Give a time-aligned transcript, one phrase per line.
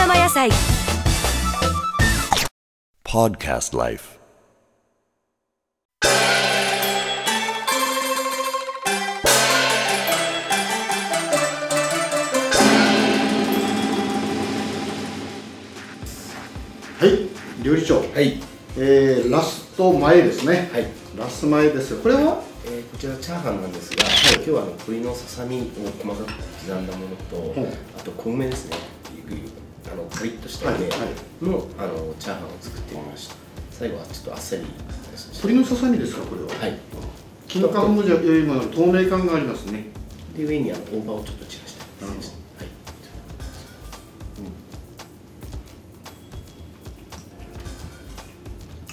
[0.00, 0.48] 生野菜。
[3.04, 4.18] Podcast Life.
[16.98, 17.28] はい、
[17.62, 18.40] 料理長、はい、
[18.78, 20.70] えー、ラスト前ですね。
[20.72, 20.86] はい。
[21.18, 22.00] ラスト前ですよ。
[22.00, 22.42] これは？
[22.64, 24.04] えーこちらチャーハンなんですが、
[24.36, 25.64] 今日はあの鶏のささみを
[26.02, 27.64] 細かく刻んだものと、う。
[27.64, 27.66] ん
[27.98, 28.76] あと小梅ですね。
[28.99, 28.99] あ
[30.00, 31.44] のカリッとした梅はいはい。
[31.44, 33.36] の,、あのチャーハンを作ってみました。
[33.70, 34.62] 最後はちょっとあっさり。
[34.62, 36.48] 鶏のささみですか、これは？
[36.48, 36.78] はい。
[37.48, 39.86] 金柑のじゃよりも透明感がありますね。
[40.36, 42.04] で上にあの大葉をちょっと散らして。
[42.04, 42.28] なるほど。
[42.28, 42.34] は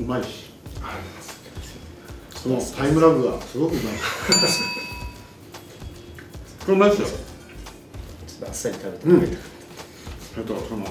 [0.00, 0.48] い、うまいし。
[2.34, 3.84] そのタイムラグがすごくうまい。
[6.64, 7.08] これうまいですよ。
[7.08, 7.14] ちょ
[8.36, 9.38] っとあっさり食べてうん
[10.38, 10.86] 食べた、あとその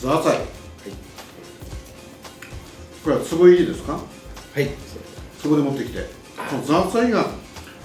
[0.00, 0.38] ザーサイ。
[3.04, 3.92] これは壺入りですか？
[3.94, 4.00] は
[4.60, 4.68] い
[5.42, 6.00] そこで持ってきて。
[6.50, 7.26] このザーサイが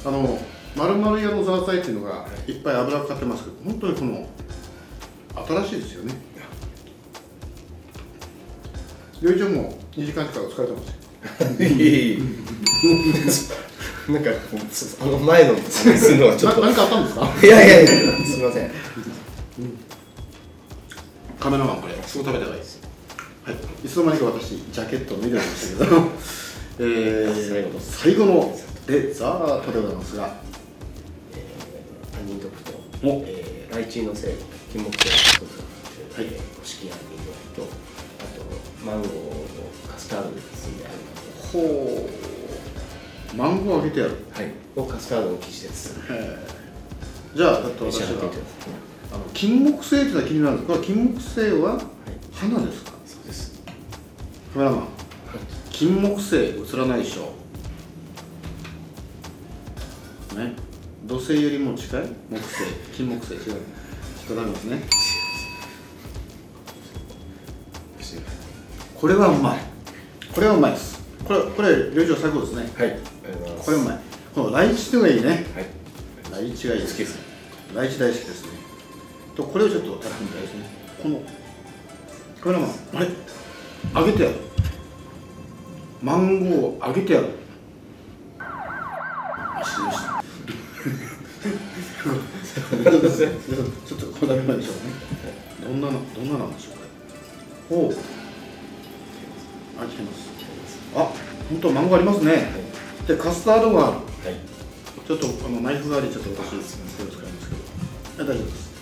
[0.06, 0.40] あの
[0.76, 4.28] 丸々屋のザーサイっていうのがいっぱい油かかってますけど、本当にこの
[5.64, 6.14] 新しいですよね。
[9.22, 10.96] 料理長も2時間近く疲れてますよ。
[14.14, 14.30] なんか
[15.02, 15.62] あの前の話
[15.98, 17.34] するのはちょっとな何かあったんですか？
[17.42, 17.88] いやいやいや
[18.26, 18.72] すみません
[21.40, 21.94] カメラマンこれ。
[22.04, 22.82] すぐ食べた方がいいです。
[23.44, 23.56] はい。
[23.86, 25.98] いつの間にか私ジャケットを脱いでましたけど、
[26.80, 30.36] えー、最後のデザートでございますが、
[32.14, 32.72] 杏仁豆腐と、
[33.04, 33.24] お。
[33.28, 34.32] えー、ライチのせい
[34.72, 35.48] 金木犀のソー
[36.16, 36.28] スはい。
[36.28, 37.68] えー五色杏仁豆腐と
[38.20, 39.46] あとマンゴーを
[39.92, 40.94] カスタードで包んである
[41.52, 42.10] ほ
[43.34, 43.36] う。
[43.36, 44.12] マンゴーを揚げてやる。
[44.32, 44.52] はい。
[44.76, 47.38] をカスタードの生地で包んでえー。
[47.38, 50.68] じゃあだって召し私は上がっていただきあの金木犀っていうのは気になるんです。
[50.68, 51.80] これ金木犀は
[52.34, 52.92] 花ですか？
[53.06, 53.62] そうです。
[54.54, 54.88] カメラマン。
[55.70, 57.34] 金木犀映らないでしょ
[60.36, 60.54] ね。
[61.06, 62.02] 土星よりも近い？
[62.32, 62.64] 木星。
[62.96, 63.36] 金木犀。
[63.36, 63.42] 違う。
[63.44, 63.58] ちょっ
[64.30, 64.82] とダメですね。
[69.00, 69.60] これはうまい。
[70.34, 71.00] これはうまいです。
[71.24, 72.62] これこれ料理長最高ですね。
[72.64, 72.98] はい。
[73.64, 74.00] これうまい。
[74.34, 75.30] このライチがいいね。
[75.30, 75.44] はい。
[76.32, 76.94] ライチがいいです。
[76.98, 77.20] 好きです
[77.76, 78.50] ライチ大好きですね
[79.36, 80.66] とこれをちょっとやってみたいですね。
[81.02, 81.22] この
[82.42, 82.70] カメラマン。
[82.96, 83.08] あれ？
[83.96, 84.36] 揚げてやる。
[86.02, 87.28] マンゴーを揚げてやる。
[92.84, 94.82] ちょっとこれだけ前でしょうね。
[95.64, 96.74] どんなのどんななんでしょう？
[97.70, 97.96] これほう。
[99.82, 100.18] あ来てます。
[100.96, 100.98] あ
[101.50, 102.52] 本当マンゴーありますね、
[103.08, 103.94] でカスタードがある。
[103.96, 104.04] はい。
[105.08, 107.12] ちょっとあのナイフ代わりにちょっと私手を使いますけど。
[108.20, 108.73] あ大丈夫です。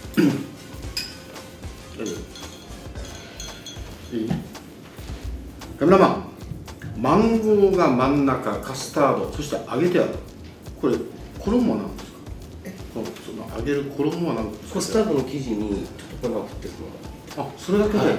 [2.02, 2.12] 大丈
[4.12, 4.18] 夫。
[4.18, 4.30] いい？
[5.80, 6.24] カメラマン、
[6.98, 10.10] マンゴーが真ん中、カスタード、そして揚げてある。
[10.82, 10.96] これ
[11.40, 12.18] 衣は何ですか？
[12.96, 14.74] このその揚げる衣は何ですか？
[14.80, 16.72] カスタードの生地にちょっと粉を振ってく
[17.38, 18.00] のあ、それだけで？
[18.00, 18.16] はい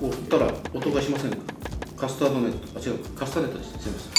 [0.00, 1.36] こう振ったら音がしませんか？
[1.96, 3.78] カスタードネット、あ違う、カスターネットです。
[3.78, 4.12] すみません。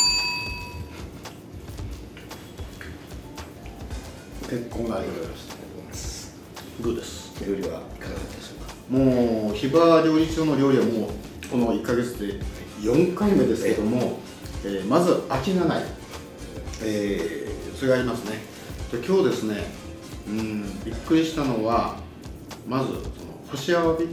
[4.59, 5.54] 結婚がありがとうございます。
[6.81, 7.31] グーです？
[7.45, 8.73] 料理はいかがだったでしょうか？
[8.89, 12.39] もう、ヒバ料理長の料理はもう、この1ヶ月で
[12.81, 14.19] 4回目ですけども、
[14.63, 15.83] えーまず飽きがない、
[16.83, 18.39] えーそれがありますね。
[18.91, 19.65] で今日ですね、
[20.27, 21.97] うん、びっくりしたのは、
[22.67, 23.01] まず、その
[23.49, 24.05] 干しアワビ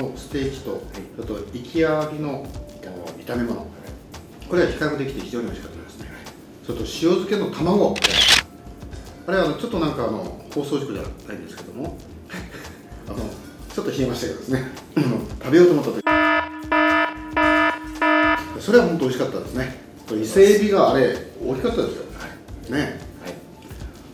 [0.00, 0.82] のステーキと、
[1.18, 2.46] あと、生きアワビの
[3.26, 3.66] 炒め物、
[4.48, 6.08] これは比較できて非常に美味しかったですね。
[6.66, 7.94] それと、塩漬けの卵、
[9.30, 11.96] あれはあのちょっとなんかあの放送事故じゃないんですけども、
[13.06, 13.18] あの
[13.72, 14.64] ちょっと冷えましたけどですね、
[15.40, 16.02] 食べようと思った時。
[18.60, 19.80] それは本当美味しかったですね。
[20.10, 21.16] 伊勢海老があれ
[21.46, 22.04] 大きかったですよ。
[22.70, 22.80] ね。
[23.22, 23.34] はい。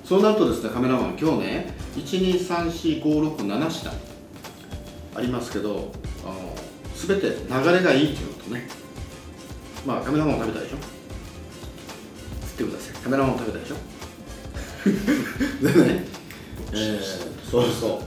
[0.04, 3.90] そうなるとですねカメラマン今日ね1234567品
[5.14, 5.92] ありますけど
[6.26, 6.54] あの
[6.94, 8.68] 全て流れがいいっていうのとね。
[9.86, 10.76] まあカメラマンも食べたでしょ。
[10.76, 10.82] 吸っ
[12.58, 13.02] てください。
[13.02, 13.95] カメラマンも食べたでしょ
[15.62, 16.04] でね、
[16.72, 18.02] えー、そうそ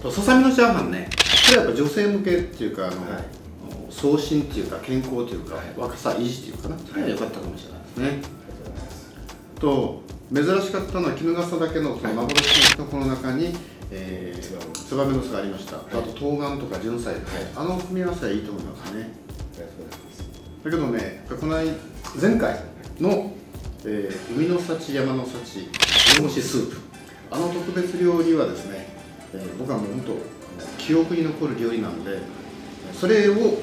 [0.00, 0.02] う。
[0.02, 1.10] とささみのチャーハンね。
[1.46, 3.42] これやっぱ女性向けっていうかあの、はい。
[3.90, 6.76] 送信っていうか健康っていうか、若さ維持っていうかな。
[6.78, 8.22] それは良かったかもしれないですね、
[9.60, 10.02] と
[10.34, 13.54] 珍しかったのは衣笠だけのその幻のキノコの中に、
[13.90, 17.14] えー、ツバメの巣がありました、あと冬瓜とか純菜、
[17.54, 19.12] あの組み合わせはいいと思いますね。
[20.64, 21.72] だけどねこの間
[22.20, 22.58] 前回
[22.98, 23.30] の、
[23.84, 25.68] えー海の幸山の幸
[26.18, 26.76] 大蒸しスープ。
[27.30, 28.86] あの特別料理はですね、
[29.32, 32.18] えー僕はもう本当記憶に残る料理なんで
[32.92, 33.56] それを今日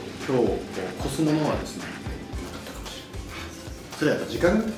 [0.98, 4.72] こすものはですねなかったかもしれないそれはやっぱ時間がね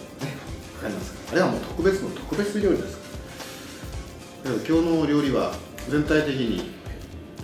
[0.76, 1.20] かかりますか？
[1.28, 4.50] らあれはもう特別の特別料理ですか？
[4.50, 5.54] ら今日の料理は
[5.88, 6.72] 全体的に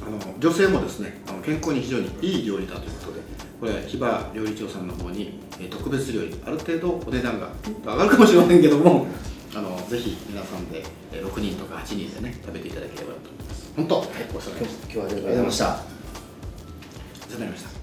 [0.05, 3.21] あの女性もですねあの健康に非常にいい料理だということで
[3.61, 5.39] これは木場料理長さんの方に、
[5.71, 7.49] 特別料理ある程度お値段が
[7.83, 9.07] 上がるかもしれませんけども
[9.87, 13.73] のぜひ皆さんでえー6人とか8人でね食べていただければと思います。
[13.75, 14.83] 本当、はい、ごちそうさまでした。
[14.85, 15.65] 今日はありがとうございました。
[15.65, 17.76] お世話になりました